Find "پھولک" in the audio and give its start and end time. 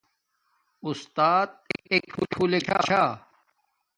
2.31-2.67